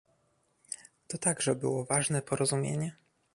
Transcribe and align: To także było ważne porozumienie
To 1.07 1.17
także 1.17 1.55
było 1.55 1.85
ważne 1.85 2.21
porozumienie 2.21 2.95